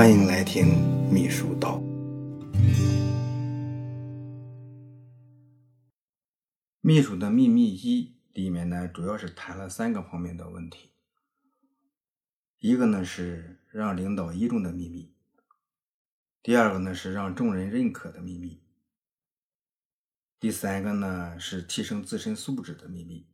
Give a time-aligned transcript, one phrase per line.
[0.00, 0.64] 欢迎来听
[1.12, 1.78] 秘书道。
[6.80, 10.92] 秘书的秘密一里面呢，主要是谈了三个方面的问题。
[12.60, 15.12] 一个呢是让领导倚重的秘密，
[16.42, 18.62] 第二个呢是让众人认可的秘密，
[20.38, 23.26] 第三个呢是提升自身素质的秘密。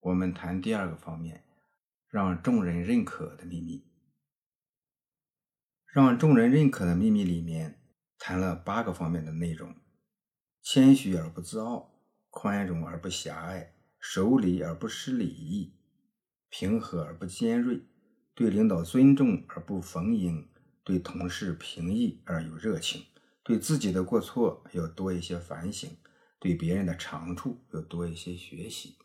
[0.00, 1.44] 我们谈第二个方面，
[2.08, 3.84] 让众人认可的秘密。
[5.92, 7.78] 让众人认可的秘密里面
[8.18, 9.76] 谈了八个方面的内容：
[10.62, 11.92] 谦虚而不自傲，
[12.30, 15.74] 宽容而不狭隘，守礼而不失礼仪，
[16.48, 17.82] 平和而不尖锐，
[18.34, 20.48] 对领导尊重而不逢迎，
[20.82, 23.04] 对同事平易而有热情，
[23.42, 25.98] 对自己的过错要多一些反省，
[26.38, 28.96] 对别人的长处要多一些学习。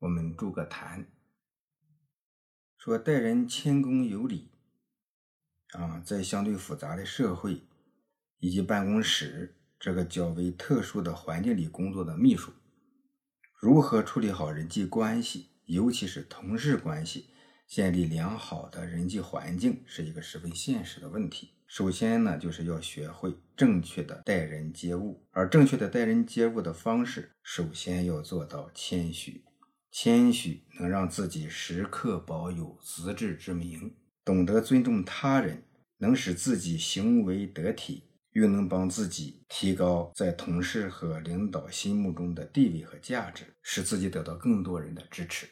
[0.00, 1.06] 我们注个谈，
[2.76, 4.50] 说待人谦恭有礼
[5.72, 7.62] 啊，在相对复杂的社会
[8.38, 12.52] 以及办公室这个较为特殊的环境里工作的秘书，
[13.58, 17.26] 如何处理好人际关系，尤其是同事关系，
[17.66, 21.50] 建立良好的人际环境，是一个十分现实的问题。
[21.66, 29.42] 首先呢，就是要学会正确的待人接物，而正确的待人接物的方式，首先要做到谦虚。
[29.90, 35.64] 谦虚能让自己时刻保有自知之明，懂得尊重他人，
[35.98, 45.48] 能使自己行为得体，又能帮自己提高在同事和领导心目中的地位和价值，使自己得到更多人的支持。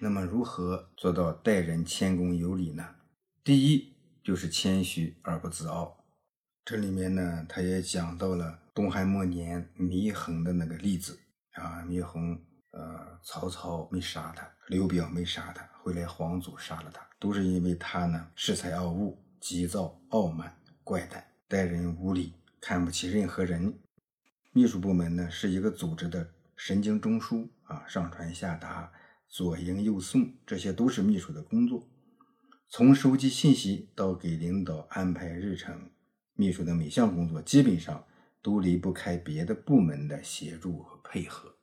[0.00, 2.96] 那么，如何做到待人谦恭有礼呢？
[3.44, 6.04] 第一，就是谦虚而不自傲。
[6.64, 11.18] 这里面呢，他也讲到了东汉末年祢衡的那个例子
[11.52, 12.40] 啊，祢衡。
[12.72, 23.78] 呃，曹操没杀他，刘表没杀他，后来皇祖杀了他，都是因为他呢恃才傲物、急躁、傲慢、怪诞、待人无礼、看不起任何人。
[24.52, 28.90] 秘书部门呢是一个组织的神经中枢啊，上传下达、
[29.28, 31.86] 左迎右送，这些都是秘书的工作。
[32.68, 35.90] 从收集信息到给领导安排日程，
[36.34, 38.06] 秘书的每项工作基本上
[38.40, 41.54] 都离不开别的部门的协助和配合。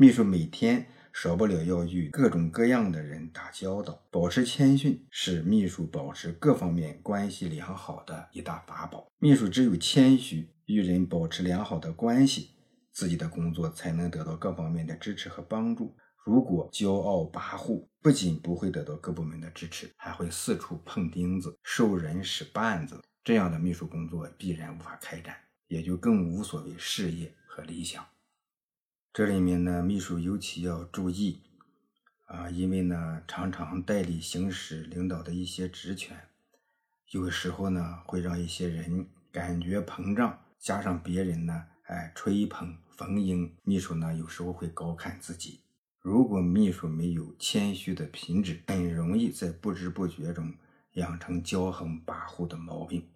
[0.00, 9.06] 秘书每天少不了要与各种各样的人打交道，保持谦逊是秘书保持各方面关系良好的一大法宝。
[9.18, 12.52] 秘书只有谦虚，与人保持良好的关系，
[12.90, 15.94] 自己的工作才能得到各方面的支持和帮助。
[16.24, 25.36] 如果骄傲跋扈，不仅不会得到各部门的支持，还会四处碰钉子，受人使绊子，这样的秘书工作必然无法开展，
[25.68, 28.02] 也就更无所谓事业和理想。
[29.20, 31.42] 这里面呢，秘书尤其要注意
[32.24, 36.16] 啊，因为呢，常常代理行使领导的一些职权，
[37.10, 45.60] 有时候呢，会让一些人感觉膨胀，加上别人呢，哎，吹捧逢迎，秘书呢，有时候会高看自己。
[46.00, 50.54] 如果秘书没有谦虚的品质，很容易在不知不觉中
[50.92, 53.06] 养成骄横跋扈的毛病。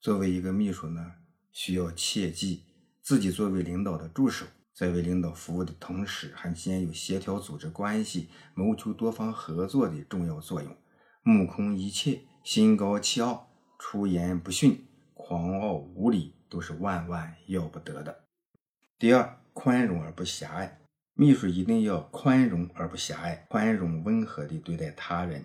[0.00, 1.14] 作为一个秘书呢，
[1.50, 2.62] 需要切记
[3.00, 4.46] 自己作为领导的助手。
[4.74, 10.76] 在为领导服务的同时，还兼有协调组织关系、谋求多方合作的重要作用。
[11.22, 18.24] 目空一切、心高气傲、出言不逊、狂傲无礼，都是万万要不得的。
[18.98, 20.78] 第二，宽容而不狭隘。
[21.14, 25.44] 秘书一定要宽容而不狭隘，宽容温和地对待他人。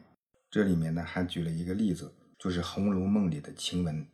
[0.49, 4.07] 这里面呢，还举了一个例子，就是《红楼梦》里的晴雯。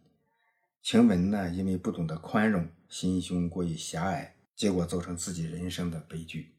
[0.82, 4.36] 晴雯呢，因为不懂得宽容，心胸过于狭隘。
[4.56, 6.56] 结果造成自己人生的悲剧。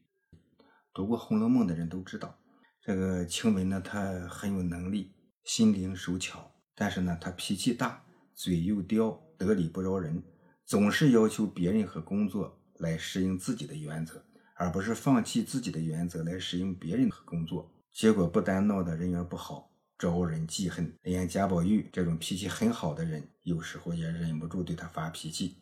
[0.93, 2.39] 读过《红楼梦》的人都知道，
[2.81, 5.13] 这个晴雯呢，她很有能力，
[5.43, 10.23] 心灵手巧，但是呢，她脾气大，嘴又刁，得理不饶人，
[10.65, 14.23] 总是要求别人和工作来适应自己的原则，
[14.55, 17.73] 而不是放弃自己的原则来适应别人和工作。
[17.91, 25.57] 结果不但闹得人缘不好，招人记恨，连贾宝玉这种脾气很好的人，有时候也忍不住对他发脾气。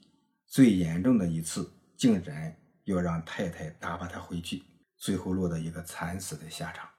[0.45, 1.71] 最严重的一次。
[2.03, 2.53] 竟然
[2.83, 4.61] 要让太太打发他回去，
[4.97, 6.89] 最后落得一个惨死的下场。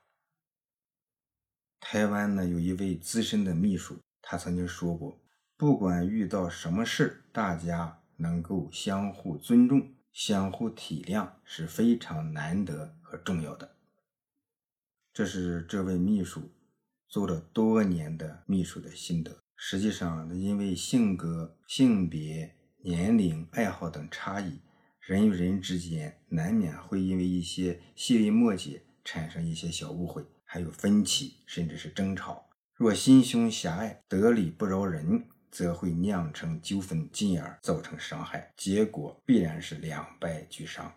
[1.79, 5.21] 台湾呢有一位资深的秘书，他曾经说过，
[5.59, 13.77] 不管遇到什么事大家能够相互尊重、相互体谅是非常难得和重要的。
[15.12, 16.51] 这是这位秘书
[17.09, 19.39] 做了多年的秘书的心得。
[19.55, 24.61] 实际上，因为性格、性别、年龄、爱好等差异。
[25.06, 32.49] 人与人之间难免会因为一些细微末节产生一些小误会，还有分歧，甚至是争吵。
[32.73, 40.91] 若心胸狭隘，得理不饶人，则会酿成纠纷，进而造成伤害，结果必然是两败俱伤。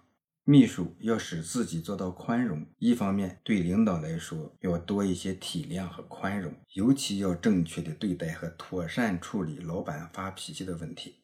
[0.45, 11.16] 秘书要使自己做到宽容，一方面对领导来说要多一些体谅和宽容，尤其要正确的对待和妥善处理老板发脾气的问题。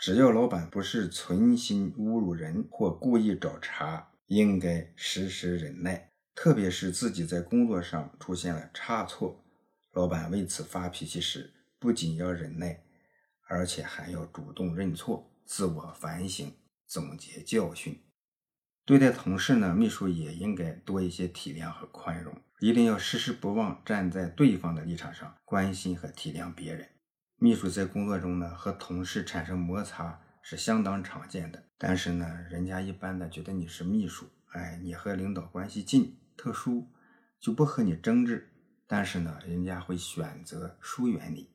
[0.00, 6.08] 只要老板不是存心侮辱人或故意找茬，应该时时忍耐。
[6.34, 9.44] 特别是自己在工作上出现了差错，
[9.92, 12.82] 老板为此发脾气时，不仅要忍耐，
[13.46, 16.50] 而且还要主动认错、自我反省、
[16.86, 18.00] 总结教训。
[18.86, 26.88] 对待同事呢，秘书也应该多一些体谅和宽容，一定要时时不忘站在对方的立场上，关心和体谅别人。
[27.42, 31.64] 秘书在工作中呢，和同事产生摩擦是相当常见的。
[31.78, 36.86] 但是呢，人家一般的觉得你是秘书，哎，你和领导关系近、特殊，
[37.40, 38.46] 就不和你争执。
[38.86, 41.48] 但是呢，人家会选择疏远你，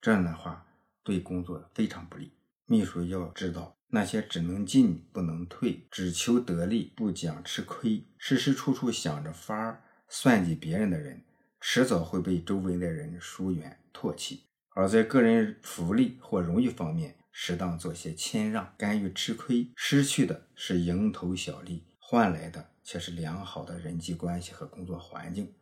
[0.00, 0.66] 这样的话
[1.04, 2.32] 对工作非常不利。
[2.66, 11.22] 秘书要知道，那些只能进不能退、只求得利不讲吃亏、时时处处想着法儿算计别人的人，
[11.60, 14.47] 迟早会被周围的人疏远、唾弃。
[14.70, 25.52] 而在个人福利或荣誉方面，适当做些谦让，甘于吃亏，失去的是蝇头小利，换来的却是良好的人际关系和工作环境。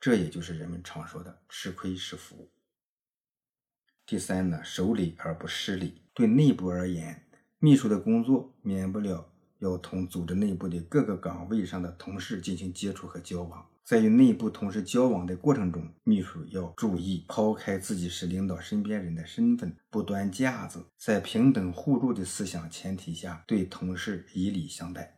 [0.00, 2.50] 这也就是人们常说的“吃亏是福”。
[4.04, 6.02] 第三呢，守礼而不失礼。
[6.12, 7.24] 对内部而言，
[7.58, 13.66] 秘书的工作免不了要同组织内部的各个岗位上的同事进行接触和交往。
[13.84, 25.16] 在与内部同事交往的过程中，秘书要注意抛开自己是领导身边人的身份，不端架子，在平等互助的思想前提下，对同事以礼相待。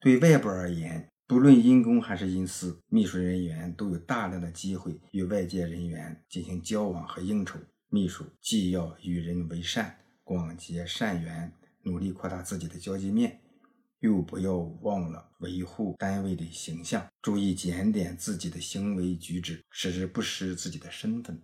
[0.00, 7.58] 对外部而言，不论因公还是因私，秘书人员都有大量的机会与外界人员进行交往和应酬。
[7.88, 11.52] 秘书既要与人为善，广结善缘，
[11.82, 13.41] 努力扩大自己的交际面。
[14.02, 21.40] 又不要忘了维护单位的形象，注意检点自己的行为举止，使之不失自己的身份。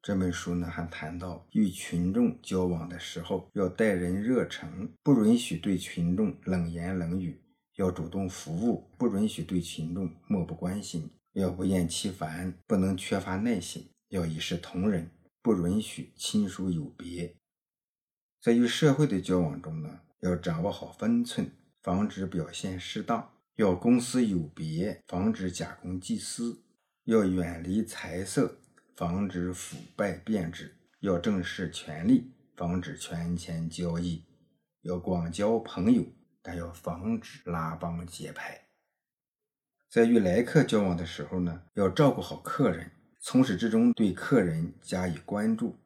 [0.00, 7.34] 这本书呢，还谈到与群众交往的时候要待人热诚，不允许对群众冷言冷语；
[7.76, 11.02] 要主动服务，不允许对群众漠不关心；
[11.34, 15.10] 要不厌其烦，不能缺乏耐心；要一视同仁，
[15.42, 17.36] 不允许亲疏有别。
[18.40, 21.50] 在与社会的交往中呢，要掌握好分寸。
[21.86, 26.64] 防止表现失当，要公私有别，防止假公济私；
[27.04, 28.56] 要远离财色，
[28.96, 30.64] 防止腐败变质；
[30.98, 34.24] 要正视权力，防止权钱交易；
[34.82, 36.04] 要广交朋友，
[36.42, 38.62] 但要防止拉帮结派。
[39.88, 42.90] 在与来客交往的时候呢，要照顾好客人，
[43.20, 45.76] 从始至终对客人加以关注，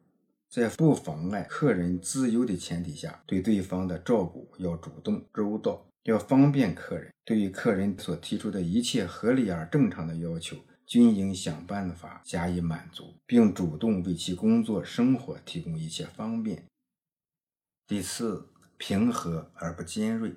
[0.49, 5.85] 在不妨碍客人自由的前提下，对对方的照顾要主动周到。
[6.03, 10.57] 要方便客人，对于客人所提出的一切合理而正常的要求，
[10.87, 16.65] 均应想办法加以满足，并主动为其工作生活提供一切方便。
[17.85, 20.33] 第四，平和而不尖锐，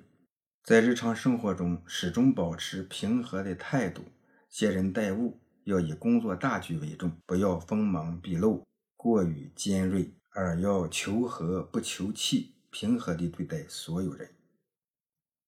[0.63, 4.03] 在日常生活中始终保持平和的态度，
[4.47, 8.63] 接人待物要以工作大局为重，不要锋芒毕露，
[8.95, 14.29] 过于尖锐，而要求和不求气，平和地对待所有人。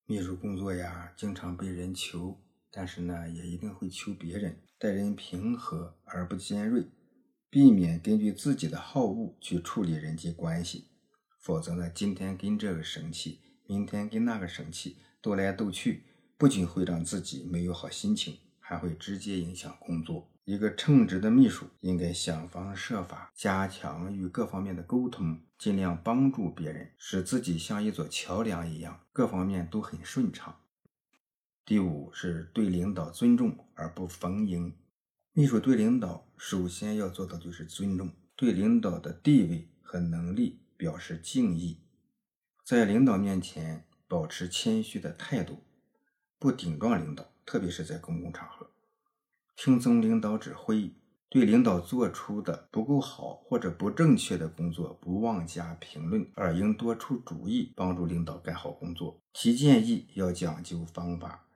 [0.09, 2.39] 秘书工作呀，经常被人求，
[2.71, 4.57] 但是呢，也一定会求别人。
[4.79, 6.85] 待人平和而不尖锐，
[7.49, 10.85] 避免根据自己的好恶去处理人际关系。
[11.41, 16.03] 否则呢，今天跟这个生气，明天跟那个生气，斗来斗去，
[16.37, 20.31] 不仅会让自己没有好心情，还会直接影响工作。
[20.47, 30.61] 一个称职的秘书应该想方设法加强与各方面的沟通，尽量帮助别人，使自己像一座桥梁一样，各方面都很顺畅。
[31.65, 34.73] 第五是对领导尊重而不逢迎。
[35.33, 41.81] 秘书对领导首先要做到就是尊重，对领导的地位和能力表示敬意，
[42.63, 45.61] 在领导面前保持谦虚的态度，
[46.39, 48.71] 不顶撞领导，特别是在公共场合。
[49.57, 50.93] 听从领导指挥，
[51.29, 59.19] 对领导做出的不够好或者不正确的工作不妄加评论，而应多出主意，帮助领导干好工作。
[59.33, 61.47] 提建议要讲究方法，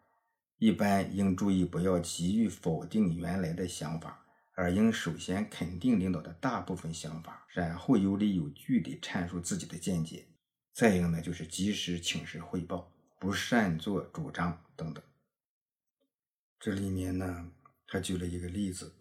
[0.58, 10.26] 一般应注意不要急于否定原来的想法，而应首先肯定领导的大部分想法，然后有理有据地阐述自己的见解。
[10.74, 15.04] 再一个呢，就是及时请示汇报，不擅作主张等等。
[16.60, 17.52] 这里面呢。
[17.94, 18.94] 他举了一个例子，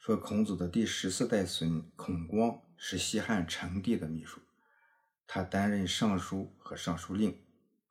[0.00, 4.40] 说孔子的第十四代孙孔光是西汉成帝的秘书，
[5.28, 7.38] 他担任尚书和尚书令，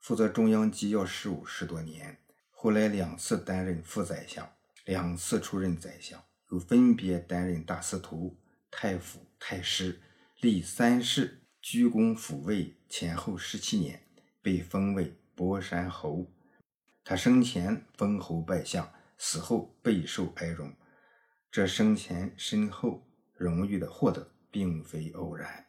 [0.01, 2.17] 负责中央机要事务十多年。
[2.49, 4.51] 后来两次担任副宰相，
[4.83, 8.37] 两次出任宰相，又分别担任大司徒、
[8.69, 10.01] 太傅、太师，
[10.41, 14.03] 历三世，居功抚慰，前后十七年，
[14.41, 16.29] 被封为博山侯。
[17.05, 18.91] 他生前封侯拜相，
[19.23, 20.73] 死后备受哀荣。
[21.51, 25.67] 这生前身后荣誉的获得，并非偶然。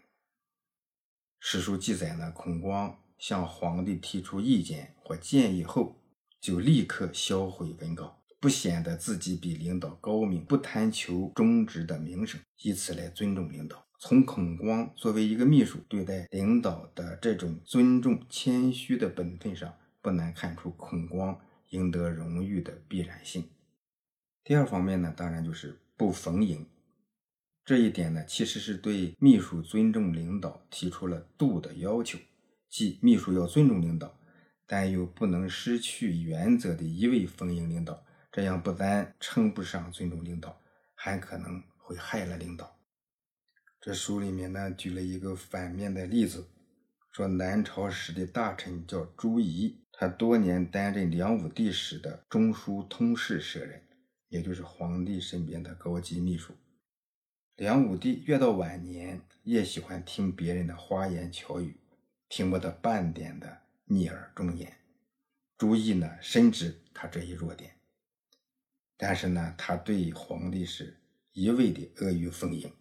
[1.39, 6.01] 史书记载呢，孔光向皇帝提出意见或建议后，
[6.41, 13.87] 就立刻销毁文稿，不显得自己比领导高明，不贪求忠直的名声，以此来尊重领导。
[14.01, 21.39] 从孔光作为一个秘书对待领导的这种尊重、谦虚的本分上，不难看出孔光
[21.73, 23.51] 赢得荣誉的必然性。
[24.43, 26.67] 第二方面呢，当然就是不逢迎。
[27.65, 32.19] 这一点呢，其实是对秘书尊重领导提出了度的要求，
[32.69, 34.19] 即秘书要尊重领导，
[34.67, 38.05] 但又不能失去原则的一味逢迎领导。
[38.33, 40.61] 这样不但称不上尊重领导，
[40.95, 42.79] 还可能会害了领导。
[43.81, 46.49] 这书里面呢，举了一个反面的例子，
[47.13, 53.83] 说南朝时的大臣叫朱仪，他多年担任梁武帝时的中书通事舍人。
[54.29, 56.55] 也就是皇帝身边的高级秘书，
[57.57, 61.77] 梁武帝越到晚年，越喜欢听别人的花言巧语，
[62.31, 64.73] 听不得半点的逆耳忠言。
[65.59, 67.73] 朱毅呢，深知他这一弱点，
[68.97, 70.97] 但是呢，他对皇帝是
[71.35, 72.73] 一味的阿谀奉迎，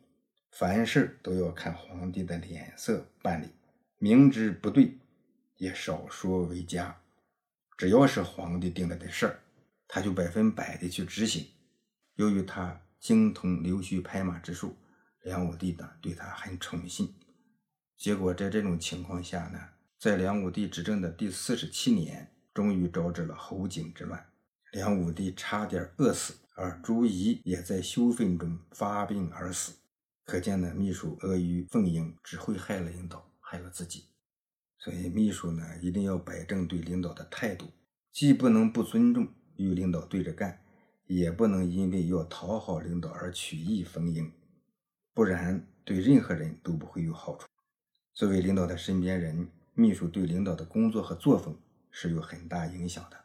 [0.51, 3.49] 凡事都要看皇帝的脸色办理，
[3.97, 4.97] 明知不对，
[5.61, 6.99] 也少说为佳。
[7.77, 9.39] 只要是皇帝定了的事儿。
[9.93, 11.45] 他就百分百的去执行。
[12.15, 14.73] 由于他精通溜须拍马之术，
[15.23, 17.13] 梁武帝呢对他很宠信。
[17.97, 19.59] 结果在这种情况下呢，
[19.99, 24.25] 在梁武帝执政的第四十七年，终于招致了侯景之乱，
[24.71, 29.73] 梁武帝差点饿死，而朱仪也在羞愤中发病而死。
[30.23, 34.10] 可见呢，秘书阿谀奉迎只会害了领导，害了自己。
[34.83, 37.67] 所以秘书呢，一定要摆正对领导的态度，
[38.11, 39.27] 既不能不尊重。
[39.57, 40.59] 与领导对着干，
[41.05, 44.31] 也不能因为要讨好领导而曲意逢迎，
[45.13, 47.47] 不然对任何人都不会有好处。
[48.15, 51.55] 作为领导的身边人，秘书对领导的工作和作风
[51.91, 53.17] 是有很大影响的。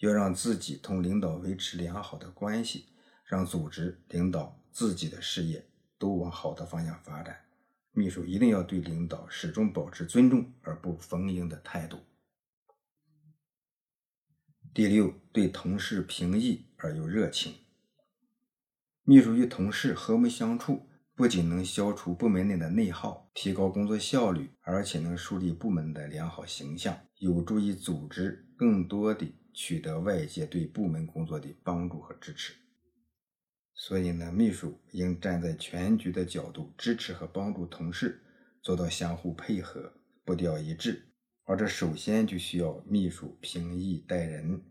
[0.00, 2.88] 要让自己同领导维持良好的关系，
[3.24, 5.64] 让组织、领导、自己的事业
[5.98, 7.40] 都往好的方向发展，
[7.92, 11.98] 秘书一定要对领导始终保持尊重而不逢迎的态度。
[14.72, 17.54] 第六，对同事平易而又热情。
[19.02, 32.54] 秘书与同事和睦相处，不仅能消除部门内的内耗，提高工作效率，而且能树立部门的良好形象，有助于组织更多的取得外界对部门工作的帮助和支持。
[33.74, 38.22] 所以呢，秘书应站在全局的角度支持和帮助同事，
[38.62, 39.92] 做到相互配合、
[40.24, 41.06] 步调一致。
[41.44, 44.62] 而这首先就需要秘书平易待人，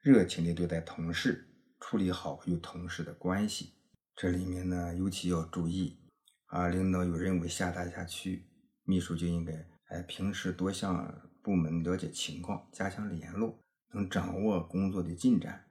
[0.00, 1.46] 热情地对待同事，
[1.78, 3.74] 处理好与同事的关系。
[4.16, 5.98] 这里面呢，尤其要注意
[6.46, 8.46] 啊，领导有任务下达下去，
[8.84, 9.52] 秘书就应该
[9.88, 13.60] 哎平时多向部门了解情况，加强联络，
[13.92, 15.66] 能掌握工作的进展。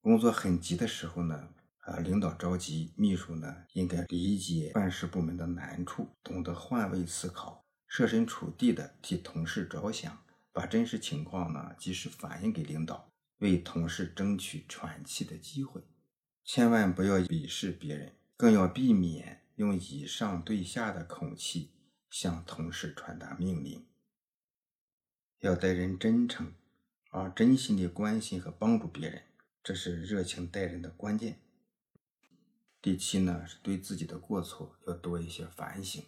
[0.00, 1.54] 工作很急的时候呢，
[1.90, 7.66] 啊，领导着急，秘书呢应该理解办事部门的难处，懂得换位思考。
[7.88, 15.82] 设身处地的替同事着想，把真实情况呢及时反映给领导，为同事争取喘气的机会。
[16.44, 21.72] 千万不要鄙视别人，更要避免用以上对下的口气
[22.08, 23.84] 向同事传达命令。
[25.40, 26.52] 要待人真诚，
[27.10, 29.22] 而真心的关心和帮助别人，
[29.64, 31.40] 这是热情待人的关键。
[32.82, 36.02] 第七呢，是对自己的过错要多一些反省。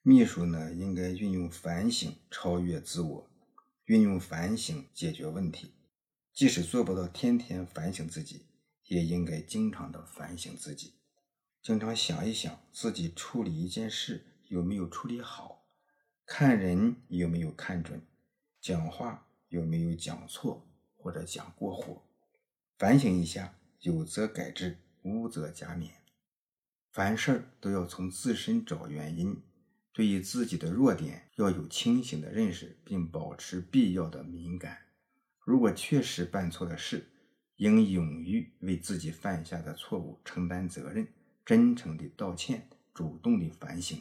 [0.00, 3.30] 秘书呢，应该运用反省超越自我，
[3.84, 5.72] 运用反省解决问题。
[6.32, 8.46] 即使做不到天天反省自己，
[8.86, 10.94] 也应该经常的反省自己，
[11.62, 15.66] 经常想一想自己处理一件事有没有处理好，
[16.24, 18.00] 看人有没有看准，
[18.62, 20.66] 讲话有没有讲错
[20.96, 22.02] 或者讲过火。
[22.78, 25.90] 反省一下，有则改之，无则加勉。
[26.94, 29.42] 凡事都要从自身找原因。
[29.92, 34.78] 对于自己的弱点要有清醒的认识，并保持必要的敏感。
[35.44, 37.04] 如果确实办错了事，
[37.56, 41.08] 应勇于为自己犯下的错误承担责任，
[41.44, 44.00] 真诚地道歉，主动地反省，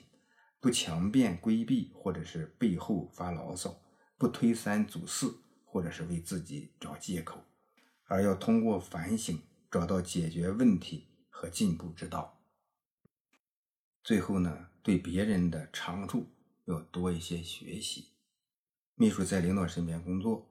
[0.60, 3.76] 不强辩规避，或者是背后发牢骚，
[4.20, 5.36] 不推三阻四，
[5.66, 7.44] 或者是为自己找借口，
[8.06, 12.43] 而要通过反省找到解决问题和进步之道。
[14.04, 16.28] 最后呢，对别人的长处
[16.66, 18.10] 要多一些学习。
[18.96, 20.50] 秘书在领导身边工作。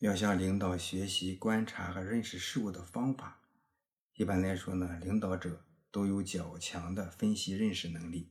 [0.00, 3.40] 要向领导学习观察和认识事物的方法。
[4.16, 8.28] 一般来说呢，领导者都有较强的分析认识能力，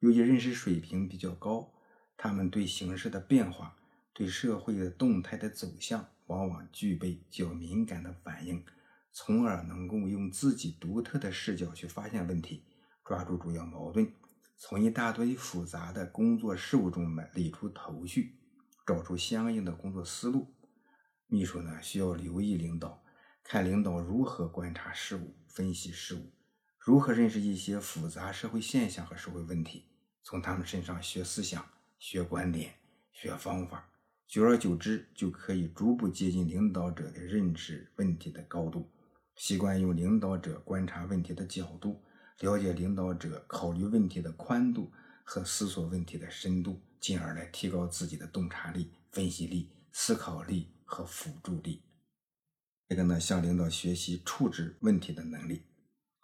[0.00, 1.72] 由于认识水平比较高，
[2.18, 3.78] 他们对形势的变化、
[4.12, 8.62] 对社会的动态的走向，往往具备较敏感的反应，
[9.10, 12.62] 从而能够用自己独特的视角去发现问题，
[13.10, 14.08] 抓住主要矛盾，
[14.56, 18.38] 从一大堆复杂的工作事务中理出头绪，
[18.86, 20.54] 找出相应的工作思路。
[21.26, 23.02] 秘书呢，需要留意领导，
[23.42, 26.30] 看领导如何观察事物、分析事物，
[26.78, 29.86] 如何认识一些复杂社会现象和社会问题，
[30.22, 32.74] 从他们身上学思想、学观点、
[33.10, 33.90] 学方法，
[34.28, 38.88] 久而久之，就可以逐步接近领导者的认识问题的高度，
[39.34, 42.00] 习惯用领导者观察问题的角度，
[42.40, 44.92] 了解领导者考虑问题的宽度
[45.24, 50.68] 和思索问题的深度，进而来提高自己的洞察力、分析力、思考力。
[50.92, 51.84] 和辅助力，
[52.88, 55.62] 这个呢，向领导学习处置问题的能力。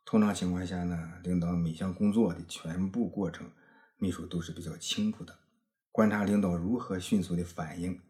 [0.04, 3.49] 通常情况下呢，领导每项工作的全部过程，
[3.96, 5.38] 秘书都是比较清楚的。
[5.92, 8.00] 观察领导如何迅速的反应，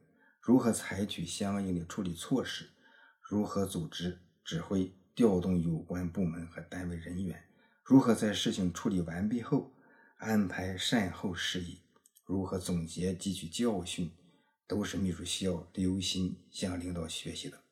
[0.40, 2.70] 如何采取相应的处理措施，
[3.20, 7.44] 如何组织、指挥、调动有关部门和单位人员，
[7.86, 9.72] 如何在事情处理完毕后
[10.16, 11.82] 安排善后事宜，
[12.24, 14.12] 如何总结汲取教训。
[14.68, 17.62] 都是秘书需要留心向领导学习的。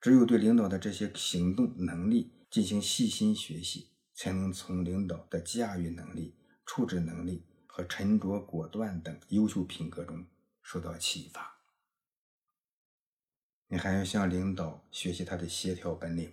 [0.00, 6.34] 只有对领导的这些行动能力进行细心学习，才能从领导的驾驭能力、
[6.66, 10.26] 处置能力和沉着果断等优秀品格中
[10.60, 11.60] 受到启发。
[13.68, 16.32] 你还要向领导学习他的协调本领，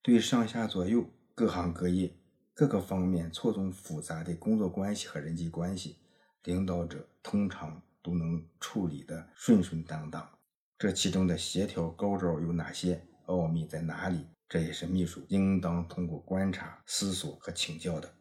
[0.00, 2.14] 对上下左右、各行各业
[2.54, 5.98] 各个方面错综复杂的工作关系和人际关系，
[6.44, 7.82] 领导者通常。
[8.04, 10.28] 都能处理的顺顺当当，
[10.76, 13.06] 这其中的协调高招有哪些？
[13.26, 14.26] 奥秘在哪里？
[14.48, 18.12] 这也是秘书应当通过观察、思索和请教的。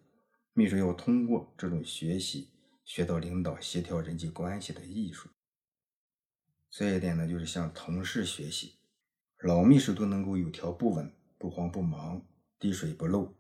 [0.54, 2.52] 秘书要通过这种学习，
[2.86, 5.32] 学到领导协调人际关系的艺术。
[6.72, 8.76] 再一点呢，就是向同事学习。
[9.40, 12.24] 老秘书都能够有条不紊、不慌不忙、
[12.62, 13.34] 滴水不漏，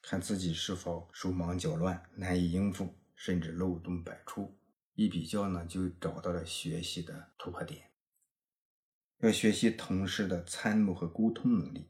[0.00, 4.56] 看自己是否手忙脚乱、难以应付，甚至漏洞百出。
[4.94, 7.90] 一比较呢，就找到了学习的突破点。
[9.18, 11.88] 要学习同事的参谋和沟通能力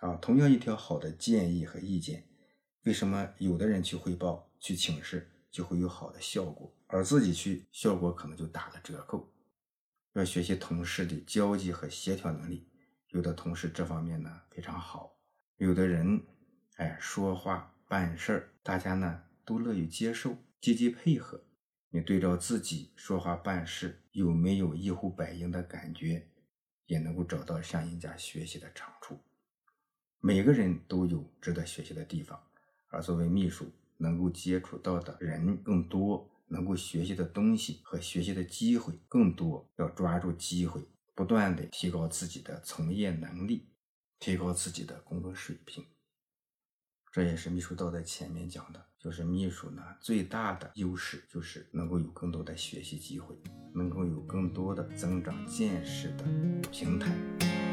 [0.00, 0.14] 啊。
[0.16, 2.28] 同样一条好的建议和意见，
[2.82, 9.32] 为什么有的人去汇报、去请示就会有好的效果，而自己去效果可能就打了折扣？
[10.12, 12.68] 要学习同事的交际和协调能力。
[13.08, 15.15] 有的同事这方面呢非常好，
[15.58, 16.22] 有的人
[16.76, 21.42] 哎说话办事儿，大家呢都乐于接受，积极配合。
[21.88, 26.28] 你对照自己说话办事有没有一呼百应的感觉，
[26.84, 29.18] 也能够找到向人家学习的长处。
[30.20, 32.38] 每个人都有值得学习的地方，
[32.88, 39.66] 而作为秘书，能够接触到的人更多，能够学习的东西和学习的机会更多。
[39.78, 40.82] 要抓住机会，
[41.14, 43.70] 不断的提高自己的从业能力，
[44.18, 45.84] 提高自己的工作水平。
[47.12, 48.86] 这也是秘书道在前面讲的。
[48.98, 53.36] 就是秘书呢，最大的优势就是能够有更多的学习机会，
[53.72, 56.24] 能够有更多的增长见识的
[56.72, 57.65] 平台。